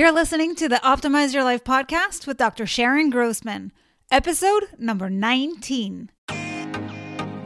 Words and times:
You're 0.00 0.12
listening 0.12 0.54
to 0.54 0.66
the 0.66 0.76
Optimize 0.76 1.34
Your 1.34 1.44
Life 1.44 1.62
podcast 1.62 2.26
with 2.26 2.38
Dr. 2.38 2.64
Sharon 2.64 3.10
Grossman, 3.10 3.70
episode 4.10 4.68
number 4.78 5.10
19. 5.10 6.10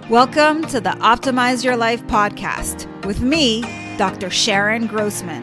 Welcome 0.08 0.62
to 0.68 0.80
the 0.80 0.90
Optimize 1.00 1.64
Your 1.64 1.76
Life 1.76 2.04
podcast 2.04 2.86
with 3.04 3.20
me, 3.20 3.62
Dr. 3.96 4.30
Sharon 4.30 4.86
Grossman. 4.86 5.42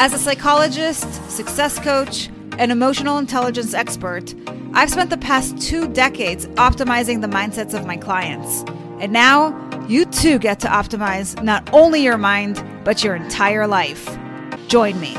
As 0.00 0.12
a 0.12 0.18
psychologist, 0.18 1.30
success 1.30 1.78
coach, 1.78 2.28
and 2.58 2.72
emotional 2.72 3.18
intelligence 3.18 3.72
expert, 3.72 4.34
I've 4.74 4.90
spent 4.90 5.10
the 5.10 5.18
past 5.18 5.60
two 5.60 5.86
decades 5.86 6.48
optimizing 6.48 7.20
the 7.20 7.28
mindsets 7.28 7.78
of 7.78 7.86
my 7.86 7.96
clients. 7.96 8.64
And 9.00 9.12
now, 9.12 9.54
you 9.86 10.04
too 10.04 10.40
get 10.40 10.58
to 10.60 10.66
optimize 10.66 11.40
not 11.44 11.72
only 11.72 12.02
your 12.02 12.18
mind, 12.18 12.60
but 12.82 13.04
your 13.04 13.14
entire 13.14 13.68
life. 13.68 14.18
Join 14.66 14.98
me. 14.98 15.16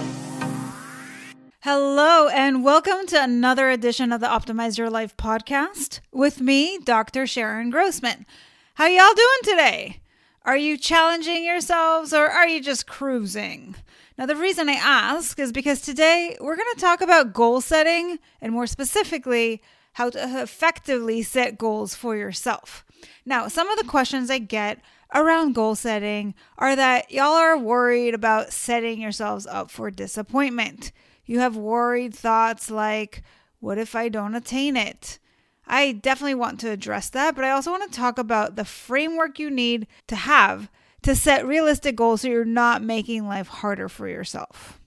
Hello, 1.72 2.28
and 2.30 2.64
welcome 2.64 3.06
to 3.06 3.24
another 3.24 3.70
edition 3.70 4.12
of 4.12 4.21
the 4.21 4.25
Optimize 4.25 4.80
Your 4.80 4.89
Life 4.89 5.16
podcast 5.16 6.00
with 6.12 6.42
me, 6.42 6.80
Dr. 6.80 7.28
Sharon 7.28 7.70
Grossman. 7.70 8.26
How 8.74 8.88
y'all 8.88 9.14
doing 9.14 9.39
today? 9.43 10.00
Are 10.42 10.57
you 10.57 10.79
challenging 10.79 11.46
yourselves 11.46 12.12
or 12.12 12.26
are 12.26 12.48
you 12.48 12.60
just 12.60 12.88
cruising? 12.88 13.76
Now, 14.18 14.26
the 14.26 14.36
reason 14.36 14.68
I 14.68 14.79
ask 14.82 15.38
is 15.38 15.52
because 15.52 15.82
today 15.82 16.36
we're 16.42 16.56
going 16.56 16.74
to 16.74 16.82
talk 16.82 17.02
about 17.02 17.34
goal 17.34 17.62
setting 17.62 18.18
and 18.42 18.51
more 18.51 18.65
specifically, 18.65 19.62
how 19.93 20.10
to 20.10 20.42
effectively 20.42 21.21
set 21.21 21.60
goals 21.60 21.93
for 21.93 22.15
yourself. 22.15 22.84
Now, 23.28 23.48
some 23.48 23.70
of 23.70 23.78
the 23.78 23.86
questions 23.86 24.32
I 24.32 24.40
get 24.40 24.82
around 25.14 25.54
goal 25.54 25.76
setting 25.76 26.34
are 26.57 26.76
that 26.76 27.12
y'all 27.12 27.36
are 27.36 27.60
worried 27.60 28.15
about 28.15 28.54
setting 28.54 29.00
yourselves 29.00 29.46
up 29.46 29.70
for 29.70 29.92
disappointment. 29.92 30.92
You 31.29 31.42
have 31.42 31.56
worried 31.56 32.16
thoughts 32.16 32.72
like, 32.72 33.22
what 33.59 33.78
if 33.78 33.95
I 33.95 34.09
don't 34.09 34.33
attain 34.33 34.75
it? 34.75 35.20
I 35.67 35.92
definitely 35.92 36.34
want 36.34 36.59
to 36.62 36.72
address 36.72 37.12
that, 37.12 37.36
but 37.36 37.45
I 37.45 37.52
also 37.52 37.70
want 37.70 37.84
to 37.84 37.95
talk 37.95 38.17
about 38.17 38.56
the 38.56 38.66
framework 38.66 39.38
you 39.38 39.52
need 39.52 39.86
to 40.08 40.16
have 40.16 40.72
to 41.04 41.16
set 41.16 41.45
realistic 41.45 41.95
goals 41.95 42.22
so 42.22 42.30
you're 42.30 42.45
not 42.45 42.81
making 42.81 43.28
life 43.28 43.48
harder 43.48 43.88
for 43.88 44.08
yourself. 44.08 44.80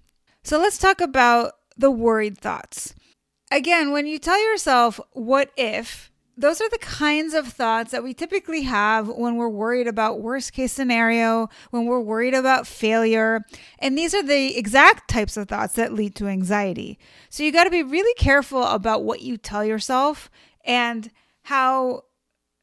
So 0.42 0.58
let's 0.58 0.78
talk 0.78 1.00
about 1.00 1.52
the 1.76 1.92
worried 1.92 2.38
thoughts. 2.38 2.92
Again, 3.52 3.92
when 3.92 4.08
you 4.08 4.18
tell 4.18 4.44
yourself, 4.44 4.98
what 5.12 5.52
if, 5.56 6.10
those 6.42 6.60
are 6.60 6.68
the 6.70 6.78
kinds 6.78 7.34
of 7.34 7.46
thoughts 7.46 7.92
that 7.92 8.02
we 8.02 8.12
typically 8.12 8.62
have 8.62 9.06
when 9.06 9.36
we're 9.36 9.48
worried 9.48 9.86
about 9.86 10.20
worst 10.20 10.52
case 10.52 10.72
scenario, 10.72 11.48
when 11.70 11.86
we're 11.86 12.00
worried 12.00 12.34
about 12.34 12.66
failure. 12.66 13.42
And 13.78 13.96
these 13.96 14.12
are 14.12 14.24
the 14.24 14.58
exact 14.58 15.08
types 15.08 15.36
of 15.36 15.48
thoughts 15.48 15.74
that 15.74 15.92
lead 15.92 16.16
to 16.16 16.26
anxiety. 16.26 16.98
So 17.30 17.44
you 17.44 17.52
got 17.52 17.64
to 17.64 17.70
be 17.70 17.84
really 17.84 18.12
careful 18.14 18.64
about 18.64 19.04
what 19.04 19.22
you 19.22 19.36
tell 19.36 19.64
yourself 19.64 20.30
and 20.64 21.12
how 21.42 22.02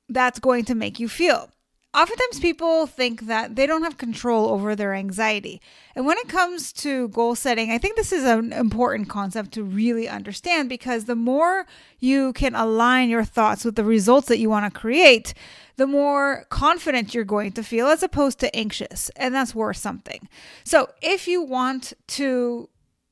that's 0.10 0.40
going 0.40 0.66
to 0.66 0.76
make 0.76 1.00
you 1.00 1.08
feel 1.08 1.50
oftentimes 1.94 2.40
people 2.40 2.86
think 2.86 3.22
that 3.22 3.56
they 3.56 3.66
don't 3.66 3.84
have 3.84 3.98
control 3.98 4.50
over 4.50 4.76
their 4.76 4.94
anxiety. 4.94 5.62
And 5.96 6.06
when 6.06 6.18
it 6.18 6.28
comes 6.28 6.72
to 6.74 7.08
goal 7.10 7.36
setting, 7.36 7.72
I 7.72 7.78
think 7.78 7.96
this 7.96 8.12
is 8.12 8.24
an 8.24 8.54
important 8.54 9.10
concept 9.10 9.54
to 9.54 9.64
really 9.64 10.08
understand 10.08 10.70
because 10.70 11.06
the 11.06 11.16
more 11.16 11.66
you 12.00 12.34
can 12.34 12.54
align 12.54 13.10
your 13.10 13.24
thoughts 13.24 13.66
with 13.66 13.76
the 13.76 13.84
results 13.84 14.28
that 14.28 14.38
you 14.38 14.50
want 14.50 14.72
to 14.72 14.80
create, 14.80 15.34
the 15.78 15.88
more 15.88 16.46
confident 16.50 17.16
you're 17.16 17.24
going 17.24 17.54
to 17.54 17.64
feel 17.64 17.88
as 17.88 18.04
opposed 18.04 18.40
to 18.40 18.56
anxious. 18.56 19.10
And 19.16 19.34
that's 19.34 19.56
worth 19.56 19.78
something. 19.78 20.30
So 20.64 20.92
if 21.02 21.28
you 21.28 21.42
want 21.42 21.94
to, 22.08 22.70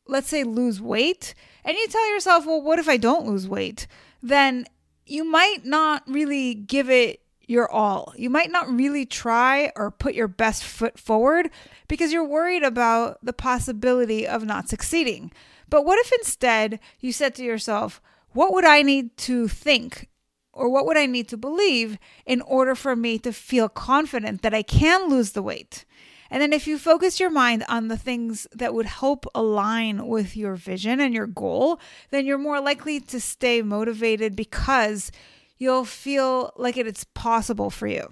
let's 0.07 0.27
say, 0.27 0.43
lose 0.43 0.79
weight, 0.79 1.33
and 1.65 1.75
you 1.75 1.87
tell 1.87 2.09
yourself, 2.11 2.45
well, 2.45 2.61
what 2.61 2.79
if 2.79 2.87
I 2.87 2.97
don't 2.97 3.25
lose 3.25 3.47
weight? 3.47 3.87
Then 4.21 4.65
you 5.05 5.23
might 5.23 5.65
not 5.65 6.03
really 6.07 6.53
give 6.53 6.89
it 6.89 7.21
your 7.47 7.71
all. 7.71 8.13
You 8.17 8.29
might 8.29 8.51
not 8.51 8.69
really 8.69 9.05
try 9.05 9.71
or 9.75 9.89
put 9.89 10.13
your 10.13 10.27
best 10.27 10.63
foot 10.63 10.99
forward 10.99 11.49
because 11.87 12.11
you're 12.11 12.27
worried 12.27 12.63
about 12.63 13.17
the 13.23 13.33
possibility 13.33 14.27
of 14.27 14.45
not 14.45 14.69
succeeding. 14.69 15.31
But 15.69 15.85
what 15.85 15.99
if 15.99 16.11
instead 16.11 16.79
you 16.99 17.11
said 17.11 17.33
to 17.35 17.43
yourself, 17.43 18.01
what 18.31 18.53
would 18.53 18.65
I 18.65 18.81
need 18.81 19.17
to 19.17 19.47
think 19.47 20.09
or 20.51 20.69
what 20.69 20.85
would 20.85 20.97
I 20.97 21.05
need 21.05 21.27
to 21.29 21.37
believe 21.37 21.97
in 22.25 22.41
order 22.41 22.75
for 22.75 22.95
me 22.95 23.17
to 23.19 23.31
feel 23.31 23.69
confident 23.69 24.41
that 24.41 24.53
I 24.53 24.63
can 24.63 25.09
lose 25.09 25.31
the 25.31 25.43
weight? 25.43 25.85
And 26.29 26.41
then 26.41 26.51
if 26.51 26.67
you 26.67 26.77
focus 26.77 27.19
your 27.19 27.29
mind 27.29 27.63
on 27.69 27.87
the 27.87 27.97
things 27.97 28.47
that 28.53 28.73
would 28.73 28.85
help 28.85 29.25
align 29.33 30.07
with 30.07 30.35
your 30.35 30.55
vision 30.55 30.99
and 30.99 31.13
your 31.13 31.27
goal, 31.27 31.79
then 32.09 32.25
you're 32.25 32.37
more 32.37 32.59
likely 32.59 32.99
to 32.99 33.19
stay 33.21 33.61
motivated 33.61 34.35
because 34.35 35.11
you'll 35.57 35.85
feel 35.85 36.53
like 36.55 36.77
it's 36.77 37.03
possible 37.13 37.69
for 37.69 37.87
you. 37.87 38.11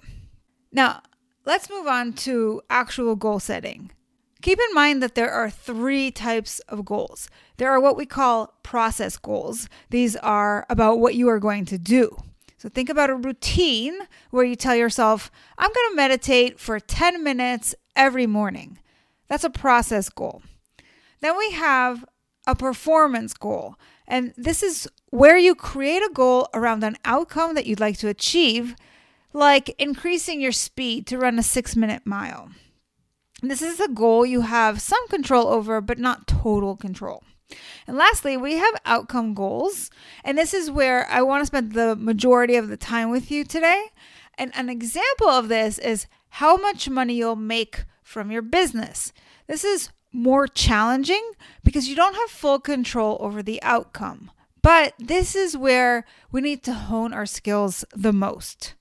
Now, 0.72 1.02
let's 1.44 1.70
move 1.70 1.86
on 1.86 2.12
to 2.14 2.62
actual 2.68 3.16
goal 3.16 3.40
setting. 3.40 3.90
Keep 4.42 4.58
in 4.58 4.74
mind 4.74 5.02
that 5.02 5.14
there 5.14 5.30
are 5.30 5.50
three 5.50 6.10
types 6.10 6.60
of 6.68 6.84
goals. 6.84 7.28
There 7.56 7.70
are 7.70 7.80
what 7.80 7.96
we 7.96 8.06
call 8.06 8.54
process 8.62 9.16
goals. 9.16 9.68
These 9.90 10.16
are 10.16 10.66
about 10.68 10.98
what 10.98 11.14
you 11.14 11.28
are 11.28 11.40
going 11.40 11.64
to 11.66 11.78
do. 11.78 12.16
So 12.58 12.68
think 12.68 12.88
about 12.88 13.10
a 13.10 13.14
routine 13.14 13.98
where 14.30 14.44
you 14.44 14.56
tell 14.56 14.76
yourself, 14.76 15.30
I'm 15.58 15.72
going 15.72 15.90
to 15.90 15.96
meditate 15.96 16.58
for 16.58 16.80
10 16.80 17.22
minutes 17.22 17.74
every 17.94 18.26
morning. 18.26 18.78
That's 19.28 19.44
a 19.44 19.50
process 19.50 20.08
goal. 20.08 20.42
Then 21.20 21.36
we 21.36 21.52
have 21.52 22.04
a 22.46 22.54
performance 22.54 23.34
goal. 23.34 23.76
And 24.06 24.32
this 24.36 24.62
is 24.62 24.88
where 25.10 25.38
you 25.38 25.54
create 25.54 26.02
a 26.02 26.10
goal 26.12 26.48
around 26.52 26.82
an 26.84 26.96
outcome 27.04 27.54
that 27.54 27.66
you'd 27.66 27.80
like 27.80 27.98
to 27.98 28.08
achieve, 28.08 28.74
like 29.32 29.74
increasing 29.78 30.40
your 30.40 30.52
speed 30.52 31.06
to 31.06 31.18
run 31.18 31.38
a 31.38 31.42
six 31.42 31.76
minute 31.76 32.02
mile. 32.04 32.50
This 33.42 33.62
is 33.62 33.80
a 33.80 33.88
goal 33.88 34.24
you 34.24 34.42
have 34.42 34.80
some 34.80 35.06
control 35.08 35.48
over, 35.48 35.80
but 35.80 35.98
not 35.98 36.26
total 36.26 36.74
control. 36.74 37.22
And 37.86 37.96
lastly, 37.96 38.36
we 38.36 38.54
have 38.54 38.74
outcome 38.84 39.34
goals. 39.34 39.90
And 40.24 40.36
this 40.36 40.52
is 40.52 40.70
where 40.70 41.06
I 41.08 41.22
want 41.22 41.42
to 41.42 41.46
spend 41.46 41.72
the 41.72 41.94
majority 41.94 42.56
of 42.56 42.68
the 42.68 42.76
time 42.76 43.10
with 43.10 43.30
you 43.30 43.44
today. 43.44 43.86
And 44.38 44.52
an 44.54 44.68
example 44.68 45.28
of 45.28 45.48
this 45.48 45.78
is 45.78 46.06
how 46.30 46.56
much 46.56 46.88
money 46.88 47.14
you'll 47.14 47.36
make 47.36 47.84
from 48.02 48.30
your 48.30 48.42
business. 48.42 49.12
This 49.46 49.64
is 49.64 49.90
more 50.12 50.48
challenging 50.48 51.32
because 51.62 51.88
you 51.88 51.94
don't 51.94 52.14
have 52.16 52.30
full 52.30 52.58
control 52.58 53.18
over 53.20 53.42
the 53.42 53.62
outcome. 53.62 54.30
But 54.66 54.94
this 54.98 55.36
is 55.36 55.56
where 55.56 56.04
we 56.32 56.40
need 56.40 56.64
to 56.64 56.74
hone 56.74 57.12
our 57.12 57.24
skills 57.24 57.84
the 57.94 58.12
most. 58.12 58.74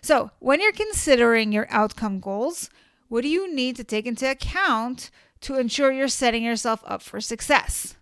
So, 0.00 0.32
when 0.40 0.60
you're 0.60 0.72
considering 0.72 1.52
your 1.52 1.68
outcome 1.70 2.18
goals, 2.18 2.70
what 3.06 3.20
do 3.22 3.28
you 3.28 3.54
need 3.54 3.76
to 3.76 3.84
take 3.84 4.04
into 4.04 4.28
account 4.28 5.12
to 5.42 5.54
ensure 5.54 5.92
you're 5.92 6.08
setting 6.08 6.42
yourself 6.42 6.82
up 6.84 7.02
for 7.02 7.20
success? 7.20 7.94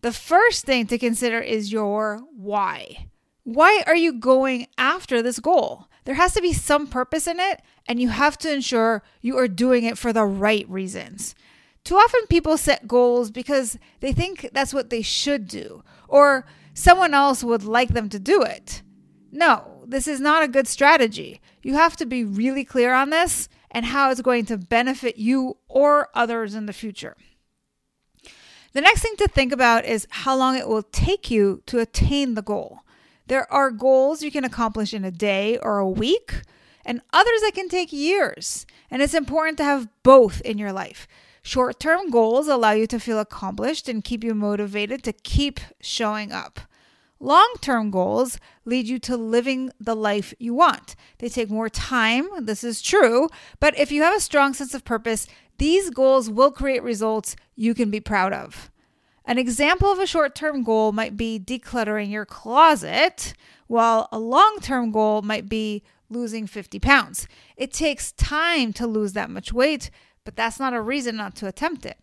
The 0.00 0.10
first 0.10 0.64
thing 0.64 0.88
to 0.88 0.98
consider 0.98 1.38
is 1.38 1.70
your 1.70 2.22
why. 2.36 3.06
Why 3.44 3.84
are 3.86 3.94
you 3.94 4.12
going 4.12 4.66
after 4.76 5.22
this 5.22 5.38
goal? 5.38 5.86
There 6.06 6.16
has 6.16 6.34
to 6.34 6.42
be 6.42 6.52
some 6.52 6.88
purpose 6.88 7.28
in 7.28 7.38
it, 7.38 7.62
and 7.86 8.02
you 8.02 8.08
have 8.08 8.36
to 8.38 8.52
ensure 8.52 9.04
you 9.20 9.38
are 9.38 9.46
doing 9.46 9.84
it 9.84 9.96
for 9.96 10.12
the 10.12 10.24
right 10.24 10.68
reasons. 10.68 11.36
Too 11.84 11.96
often 11.96 12.26
people 12.28 12.56
set 12.56 12.86
goals 12.86 13.30
because 13.30 13.78
they 14.00 14.12
think 14.12 14.50
that's 14.52 14.72
what 14.72 14.90
they 14.90 15.02
should 15.02 15.48
do 15.48 15.82
or 16.08 16.46
someone 16.74 17.14
else 17.14 17.42
would 17.42 17.64
like 17.64 17.90
them 17.90 18.08
to 18.10 18.18
do 18.18 18.42
it. 18.42 18.82
No, 19.30 19.82
this 19.86 20.06
is 20.06 20.20
not 20.20 20.42
a 20.42 20.48
good 20.48 20.68
strategy. 20.68 21.40
You 21.62 21.74
have 21.74 21.96
to 21.96 22.06
be 22.06 22.24
really 22.24 22.64
clear 22.64 22.94
on 22.94 23.10
this 23.10 23.48
and 23.70 23.86
how 23.86 24.10
it's 24.10 24.20
going 24.20 24.44
to 24.46 24.58
benefit 24.58 25.16
you 25.16 25.56
or 25.68 26.08
others 26.14 26.54
in 26.54 26.66
the 26.66 26.72
future. 26.72 27.16
The 28.72 28.80
next 28.80 29.02
thing 29.02 29.16
to 29.18 29.28
think 29.28 29.52
about 29.52 29.84
is 29.84 30.06
how 30.10 30.36
long 30.36 30.56
it 30.56 30.68
will 30.68 30.82
take 30.82 31.30
you 31.30 31.62
to 31.66 31.78
attain 31.78 32.34
the 32.34 32.42
goal. 32.42 32.80
There 33.26 33.50
are 33.52 33.70
goals 33.70 34.22
you 34.22 34.30
can 34.30 34.44
accomplish 34.44 34.94
in 34.94 35.04
a 35.04 35.10
day 35.10 35.58
or 35.58 35.78
a 35.78 35.88
week, 35.88 36.42
and 36.84 37.00
others 37.12 37.40
that 37.42 37.54
can 37.54 37.68
take 37.68 37.92
years. 37.92 38.66
And 38.90 39.00
it's 39.00 39.14
important 39.14 39.58
to 39.58 39.64
have 39.64 39.88
both 40.02 40.40
in 40.40 40.58
your 40.58 40.72
life. 40.72 41.06
Short 41.42 41.80
term 41.80 42.10
goals 42.10 42.46
allow 42.46 42.70
you 42.70 42.86
to 42.86 43.00
feel 43.00 43.18
accomplished 43.18 43.88
and 43.88 44.04
keep 44.04 44.22
you 44.22 44.34
motivated 44.34 45.02
to 45.02 45.12
keep 45.12 45.58
showing 45.80 46.30
up. 46.30 46.60
Long 47.18 47.54
term 47.60 47.90
goals 47.90 48.38
lead 48.64 48.88
you 48.88 48.98
to 49.00 49.16
living 49.16 49.70
the 49.80 49.96
life 49.96 50.32
you 50.38 50.54
want. 50.54 50.94
They 51.18 51.28
take 51.28 51.50
more 51.50 51.68
time, 51.68 52.28
this 52.40 52.62
is 52.64 52.80
true, 52.80 53.28
but 53.60 53.78
if 53.78 53.90
you 53.92 54.02
have 54.02 54.16
a 54.16 54.20
strong 54.20 54.54
sense 54.54 54.72
of 54.72 54.84
purpose, 54.84 55.26
these 55.58 55.90
goals 55.90 56.30
will 56.30 56.50
create 56.50 56.82
results 56.82 57.36
you 57.54 57.74
can 57.74 57.90
be 57.90 58.00
proud 58.00 58.32
of. 58.32 58.70
An 59.24 59.38
example 59.38 59.90
of 59.90 59.98
a 59.98 60.06
short 60.06 60.34
term 60.34 60.62
goal 60.62 60.92
might 60.92 61.16
be 61.16 61.38
decluttering 61.38 62.10
your 62.10 62.26
closet, 62.26 63.34
while 63.66 64.08
a 64.10 64.18
long 64.18 64.58
term 64.60 64.90
goal 64.90 65.22
might 65.22 65.48
be 65.48 65.82
losing 66.08 66.46
50 66.46 66.78
pounds. 66.78 67.26
It 67.56 67.72
takes 67.72 68.12
time 68.12 68.72
to 68.74 68.86
lose 68.86 69.12
that 69.12 69.30
much 69.30 69.52
weight, 69.52 69.90
but 70.24 70.36
that's 70.36 70.60
not 70.60 70.74
a 70.74 70.80
reason 70.80 71.16
not 71.16 71.34
to 71.36 71.46
attempt 71.46 71.86
it. 71.86 71.98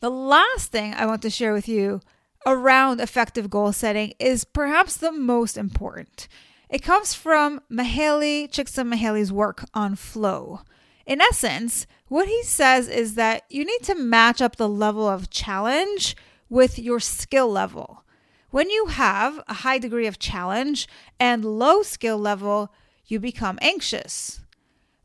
The 0.00 0.10
last 0.10 0.72
thing 0.72 0.94
I 0.94 1.06
want 1.06 1.22
to 1.22 1.30
share 1.30 1.52
with 1.52 1.68
you 1.68 2.00
around 2.46 3.00
effective 3.00 3.50
goal 3.50 3.72
setting 3.72 4.14
is 4.18 4.44
perhaps 4.44 4.96
the 4.96 5.12
most 5.12 5.58
important. 5.58 6.26
It 6.70 6.82
comes 6.82 7.14
from 7.14 7.60
Mihaly 7.70 8.48
Csikszentmihalyi's 8.50 9.32
work 9.32 9.64
on 9.74 9.96
flow. 9.96 10.60
In 11.04 11.20
essence, 11.20 11.86
what 12.06 12.28
he 12.28 12.42
says 12.44 12.88
is 12.88 13.14
that 13.16 13.42
you 13.50 13.64
need 13.64 13.82
to 13.82 13.94
match 13.94 14.40
up 14.40 14.56
the 14.56 14.68
level 14.68 15.08
of 15.08 15.30
challenge 15.30 16.16
with 16.48 16.78
your 16.78 17.00
skill 17.00 17.50
level. 17.50 18.04
When 18.50 18.70
you 18.70 18.86
have 18.86 19.42
a 19.48 19.54
high 19.54 19.78
degree 19.78 20.06
of 20.06 20.18
challenge 20.18 20.88
and 21.18 21.44
low 21.44 21.82
skill 21.82 22.18
level, 22.18 22.72
you 23.06 23.20
become 23.20 23.58
anxious. 23.60 24.40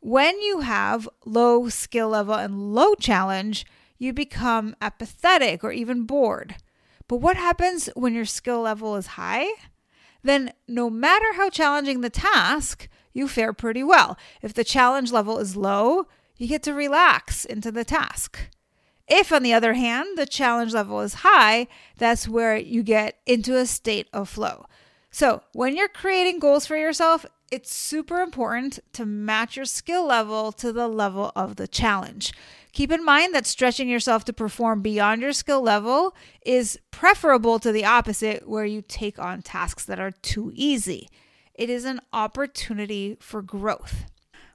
When 0.05 0.39
you 0.39 0.59
have 0.59 1.09
low 1.25 1.67
skill 1.67 2.09
level 2.09 2.35
and 2.35 2.75
low 2.75 2.93
challenge, 2.93 3.65
you 3.97 4.13
become 4.13 4.75
apathetic 4.79 5.63
or 5.63 5.71
even 5.71 6.03
bored. 6.03 6.57
But 7.07 7.21
what 7.21 7.37
happens 7.37 7.89
when 7.95 8.13
your 8.13 8.25
skill 8.25 8.61
level 8.61 8.97
is 8.97 9.17
high? 9.17 9.47
Then, 10.21 10.53
no 10.67 10.91
matter 10.91 11.33
how 11.33 11.49
challenging 11.49 12.01
the 12.01 12.11
task, 12.11 12.87
you 13.13 13.27
fare 13.27 13.51
pretty 13.51 13.83
well. 13.83 14.15
If 14.43 14.53
the 14.53 14.63
challenge 14.63 15.11
level 15.11 15.39
is 15.39 15.57
low, 15.57 16.05
you 16.37 16.47
get 16.47 16.61
to 16.63 16.75
relax 16.75 17.43
into 17.43 17.71
the 17.71 17.83
task. 17.83 18.51
If, 19.07 19.31
on 19.31 19.41
the 19.41 19.53
other 19.53 19.73
hand, 19.73 20.19
the 20.19 20.27
challenge 20.27 20.75
level 20.75 21.01
is 21.01 21.25
high, 21.25 21.65
that's 21.97 22.27
where 22.27 22.55
you 22.55 22.83
get 22.83 23.17
into 23.25 23.57
a 23.57 23.65
state 23.65 24.07
of 24.13 24.29
flow. 24.29 24.67
So, 25.09 25.41
when 25.53 25.75
you're 25.75 25.87
creating 25.87 26.37
goals 26.37 26.67
for 26.67 26.77
yourself, 26.77 27.25
it's 27.51 27.73
super 27.73 28.21
important 28.21 28.79
to 28.93 29.05
match 29.05 29.55
your 29.55 29.65
skill 29.65 30.05
level 30.05 30.51
to 30.53 30.73
the 30.73 30.87
level 30.87 31.31
of 31.35 31.55
the 31.55 31.67
challenge. 31.67 32.33
Keep 32.73 32.91
in 32.91 33.05
mind 33.05 33.33
that 33.33 33.45
stretching 33.45 33.87
yourself 33.87 34.25
to 34.25 34.33
perform 34.33 34.81
beyond 34.81 35.21
your 35.21 35.31
skill 35.31 35.61
level 35.61 36.15
is 36.45 36.79
preferable 36.91 37.59
to 37.59 37.71
the 37.71 37.85
opposite, 37.85 38.49
where 38.49 38.65
you 38.65 38.81
take 38.81 39.17
on 39.19 39.41
tasks 39.41 39.85
that 39.85 39.99
are 39.99 40.11
too 40.11 40.51
easy. 40.55 41.07
It 41.53 41.69
is 41.69 41.85
an 41.85 42.01
opportunity 42.11 43.15
for 43.19 43.41
growth. 43.41 44.05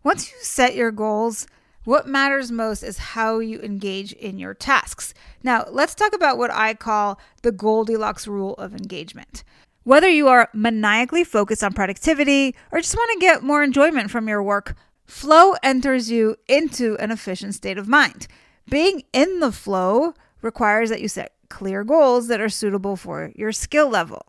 Once 0.02 0.30
you 0.30 0.36
set 0.42 0.74
your 0.74 0.90
goals, 0.90 1.46
what 1.84 2.06
matters 2.06 2.52
most 2.52 2.82
is 2.82 2.98
how 2.98 3.38
you 3.38 3.60
engage 3.60 4.12
in 4.12 4.38
your 4.38 4.52
tasks. 4.52 5.14
Now, 5.42 5.64
let's 5.70 5.94
talk 5.94 6.14
about 6.14 6.36
what 6.36 6.50
I 6.50 6.74
call 6.74 7.18
the 7.42 7.52
Goldilocks 7.52 8.26
rule 8.26 8.54
of 8.54 8.74
engagement. 8.74 9.44
Whether 9.84 10.08
you 10.08 10.28
are 10.28 10.48
maniacally 10.52 11.24
focused 11.24 11.64
on 11.64 11.72
productivity 11.72 12.54
or 12.70 12.80
just 12.80 12.96
want 12.96 13.10
to 13.12 13.26
get 13.26 13.42
more 13.42 13.62
enjoyment 13.62 14.10
from 14.10 14.28
your 14.28 14.42
work, 14.42 14.76
Flow 15.10 15.54
enters 15.64 16.08
you 16.08 16.36
into 16.46 16.96
an 16.98 17.10
efficient 17.10 17.56
state 17.56 17.76
of 17.76 17.88
mind. 17.88 18.28
Being 18.70 19.02
in 19.12 19.40
the 19.40 19.50
flow 19.50 20.14
requires 20.40 20.88
that 20.88 21.00
you 21.00 21.08
set 21.08 21.34
clear 21.48 21.82
goals 21.82 22.28
that 22.28 22.40
are 22.40 22.48
suitable 22.48 22.94
for 22.94 23.32
your 23.34 23.50
skill 23.50 23.88
level. 23.88 24.24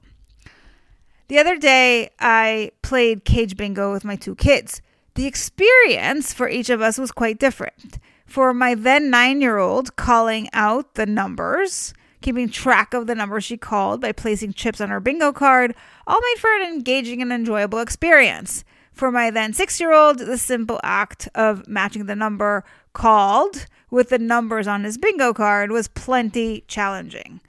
The 1.27 1.37
other 1.37 1.55
day, 1.55 2.09
I 2.19 2.71
played 2.81 3.25
cage 3.25 3.55
bingo 3.55 3.93
with 3.93 4.03
my 4.03 4.15
two 4.15 4.33
kids. 4.33 4.81
The 5.13 5.27
experience 5.27 6.33
for 6.33 6.49
each 6.49 6.71
of 6.71 6.81
us 6.81 6.97
was 6.97 7.11
quite 7.11 7.37
different. 7.37 7.99
For 8.25 8.51
my 8.51 8.73
then 8.73 9.11
nine 9.11 9.39
year 9.39 9.59
old, 9.59 9.95
calling 9.97 10.49
out 10.51 10.95
the 10.95 11.05
numbers, 11.05 11.93
keeping 12.21 12.49
track 12.49 12.93
of 12.93 13.07
the 13.07 13.15
numbers 13.15 13.43
she 13.43 13.57
called 13.57 14.01
by 14.01 14.11
placing 14.11 14.53
chips 14.53 14.79
on 14.79 14.89
her 14.89 14.99
bingo 14.99 15.31
card, 15.31 15.75
all 16.07 16.19
made 16.19 16.39
for 16.39 16.53
an 16.55 16.61
engaging 16.61 17.21
and 17.21 17.31
enjoyable 17.31 17.79
experience. 17.79 18.63
For 18.93 19.11
my 19.11 19.31
then 19.31 19.53
six 19.53 19.79
year 19.79 19.93
old, 19.93 20.19
the 20.19 20.37
simple 20.37 20.79
act 20.83 21.27
of 21.33 21.67
matching 21.67 22.05
the 22.05 22.15
number 22.15 22.63
called 22.93 23.65
with 23.89 24.09
the 24.09 24.19
numbers 24.19 24.67
on 24.67 24.83
his 24.83 24.97
bingo 24.97 25.33
card 25.33 25.71
was 25.71 25.87
plenty 25.87 26.63
challenging. 26.67 27.41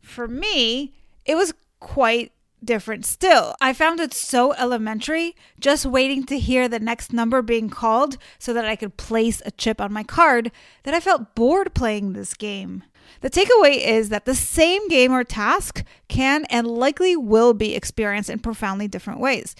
For 0.00 0.26
me, 0.26 0.94
it 1.24 1.34
was 1.34 1.54
quite 1.80 2.32
different 2.64 3.04
still. 3.06 3.54
I 3.60 3.72
found 3.72 4.00
it 4.00 4.12
so 4.12 4.52
elementary, 4.54 5.36
just 5.60 5.86
waiting 5.86 6.24
to 6.26 6.38
hear 6.38 6.68
the 6.68 6.80
next 6.80 7.12
number 7.12 7.42
being 7.42 7.68
called 7.68 8.16
so 8.38 8.52
that 8.52 8.64
I 8.64 8.76
could 8.76 8.96
place 8.96 9.42
a 9.44 9.50
chip 9.50 9.80
on 9.80 9.92
my 9.92 10.02
card, 10.02 10.50
that 10.82 10.94
I 10.94 11.00
felt 11.00 11.34
bored 11.34 11.74
playing 11.74 12.12
this 12.12 12.34
game. 12.34 12.84
The 13.20 13.30
takeaway 13.30 13.78
is 13.78 14.08
that 14.08 14.24
the 14.24 14.34
same 14.34 14.88
game 14.88 15.12
or 15.12 15.24
task 15.24 15.84
can 16.08 16.44
and 16.46 16.66
likely 16.66 17.16
will 17.16 17.54
be 17.54 17.74
experienced 17.74 18.30
in 18.30 18.40
profoundly 18.40 18.88
different 18.88 19.20
ways. 19.20 19.54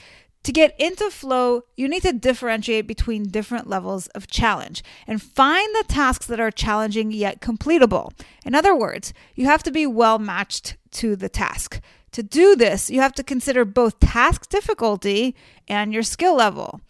To 0.47 0.53
get 0.53 0.79
into 0.79 1.11
flow, 1.11 1.63
you 1.77 1.89
need 1.89 2.03
to 2.03 2.13
differentiate 2.13 2.87
between 2.87 3.31
different 3.31 3.69
levels 3.69 4.07
of 4.09 4.29
challenge 4.29 4.85
and 5.05 5.21
find 5.21 5.75
the 5.75 5.85
tasks 5.89 6.27
that 6.27 6.39
are 6.39 6.53
challenging 6.53 7.11
yet 7.11 7.41
completable. 7.41 8.13
In 8.45 8.55
other 8.55 8.73
words, 8.73 9.13
you 9.35 9.47
have 9.47 9.65
to 9.65 9.73
be 9.73 9.89
well 9.89 10.21
matched 10.21 10.77
to 10.93 11.17
the 11.17 11.29
task. 11.29 11.81
To 12.17 12.23
do 12.23 12.57
this, 12.57 12.89
you 12.89 13.03
have 13.03 13.13
to 13.17 13.23
consider 13.23 13.67
both 13.67 14.01
task 14.01 14.49
difficulty 14.49 15.37
and 15.69 15.93
your 15.93 16.03
skill 16.03 16.35
level. 16.35 16.81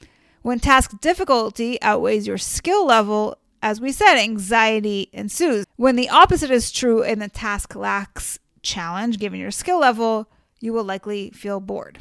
When 0.43 0.61
task 0.61 1.01
difficulty 1.01 1.83
outweighs 1.83 2.29
your 2.29 2.39
skill 2.39 2.87
level, 2.87 3.37
as 3.61 3.81
we 3.81 3.91
said, 3.91 4.21
anxiety 4.21 5.11
ensues. 5.13 5.67
When 5.75 5.97
the 5.97 6.09
opposite 6.11 6.53
is 6.53 6.71
true 6.71 7.03
and 7.03 7.21
the 7.21 7.29
task 7.29 7.75
lacks 7.75 8.39
challenge 8.63 9.19
given 9.19 9.41
your 9.41 9.51
skill 9.51 9.81
level, 9.81 10.31
you 10.61 10.73
will 10.73 10.85
likely 10.85 11.31
feel 11.31 11.59
bored. 11.59 11.99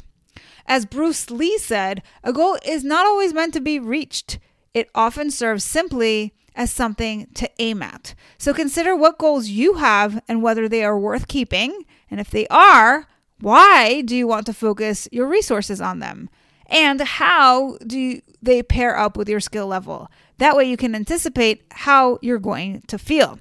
As 0.64 0.86
Bruce 0.86 1.28
Lee 1.28 1.58
said, 1.58 2.04
a 2.22 2.32
goal 2.32 2.56
is 2.64 2.84
not 2.84 3.06
always 3.06 3.34
meant 3.34 3.54
to 3.54 3.60
be 3.60 3.80
reached, 3.80 4.38
it 4.72 4.88
often 4.94 5.32
serves 5.32 5.64
simply 5.64 6.32
as 6.54 6.70
something 6.70 7.26
to 7.34 7.50
aim 7.58 7.82
at. 7.82 8.14
So 8.38 8.54
consider 8.54 8.94
what 8.94 9.18
goals 9.18 9.48
you 9.48 9.74
have 9.74 10.22
and 10.28 10.44
whether 10.44 10.68
they 10.68 10.84
are 10.84 10.96
worth 10.96 11.26
keeping. 11.26 11.82
And 12.08 12.20
if 12.20 12.30
they 12.30 12.46
are, 12.46 13.08
why 13.40 14.00
do 14.02 14.16
you 14.16 14.26
want 14.26 14.46
to 14.46 14.52
focus 14.52 15.08
your 15.12 15.26
resources 15.26 15.80
on 15.80 15.98
them? 15.98 16.28
And 16.66 17.00
how 17.00 17.78
do 17.86 18.20
they 18.42 18.62
pair 18.62 18.98
up 18.98 19.16
with 19.16 19.28
your 19.28 19.40
skill 19.40 19.66
level? 19.66 20.10
That 20.38 20.56
way 20.56 20.68
you 20.68 20.76
can 20.76 20.94
anticipate 20.94 21.64
how 21.70 22.18
you're 22.22 22.38
going 22.38 22.82
to 22.88 22.98
feel. 22.98 23.38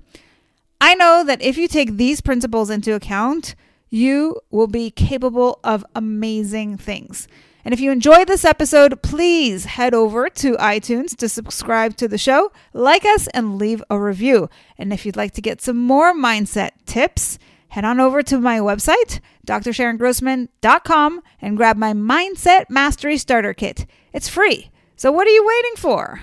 I 0.79 0.95
know 0.95 1.23
that 1.23 1.41
if 1.41 1.57
you 1.57 1.67
take 1.67 1.97
these 1.97 2.21
principles 2.21 2.69
into 2.69 2.93
account, 2.93 3.55
you 3.89 4.39
will 4.51 4.67
be 4.67 4.91
capable 4.91 5.59
of 5.63 5.85
amazing 5.95 6.77
things. 6.77 7.27
And 7.63 7.73
if 7.73 7.79
you 7.79 7.91
enjoyed 7.91 8.27
this 8.27 8.45
episode, 8.45 9.01
please 9.01 9.65
head 9.65 9.95
over 9.95 10.29
to 10.29 10.51
iTunes 10.57 11.15
to 11.15 11.27
subscribe 11.27 11.95
to 11.97 12.07
the 12.07 12.17
show, 12.17 12.51
like 12.73 13.03
us, 13.05 13.27
and 13.29 13.57
leave 13.57 13.83
a 13.89 13.99
review. 13.99 14.49
And 14.77 14.93
if 14.93 15.03
you'd 15.05 15.15
like 15.15 15.31
to 15.33 15.41
get 15.41 15.61
some 15.61 15.77
more 15.77 16.13
mindset 16.13 16.71
tips, 16.85 17.39
head 17.69 17.85
on 17.85 17.99
over 17.99 18.21
to 18.23 18.39
my 18.39 18.59
website, 18.59 19.19
drsharongrossman.com, 19.47 21.21
and 21.41 21.57
grab 21.57 21.77
my 21.77 21.93
Mindset 21.93 22.65
Mastery 22.69 23.17
Starter 23.17 23.53
Kit. 23.53 23.85
It's 24.13 24.29
free. 24.29 24.71
So 24.95 25.11
what 25.11 25.27
are 25.27 25.31
you 25.31 25.45
waiting 25.45 25.75
for? 25.77 26.21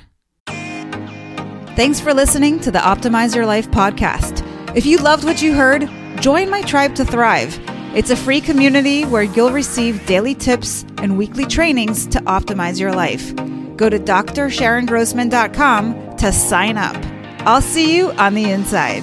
Thanks 1.74 2.00
for 2.00 2.12
listening 2.12 2.60
to 2.60 2.70
the 2.70 2.78
Optimize 2.78 3.34
Your 3.34 3.46
Life 3.46 3.70
podcast. 3.70 4.46
If 4.76 4.86
you 4.86 4.98
loved 4.98 5.24
what 5.24 5.42
you 5.42 5.54
heard, 5.54 5.88
Join 6.22 6.48
my 6.50 6.62
tribe 6.62 6.94
to 6.94 7.04
thrive. 7.04 7.58
It's 7.96 8.10
a 8.10 8.16
free 8.16 8.40
community 8.40 9.04
where 9.04 9.24
you'll 9.24 9.50
receive 9.50 10.06
daily 10.06 10.36
tips 10.36 10.86
and 10.98 11.18
weekly 11.18 11.46
trainings 11.46 12.06
to 12.06 12.20
optimize 12.20 12.78
your 12.78 12.92
life. 12.92 13.34
Go 13.76 13.90
to 13.90 13.98
drsharongrossman.com 13.98 16.16
to 16.16 16.32
sign 16.32 16.78
up. 16.78 16.96
I'll 17.44 17.60
see 17.60 17.96
you 17.96 18.12
on 18.12 18.34
the 18.34 18.48
inside. 18.48 19.02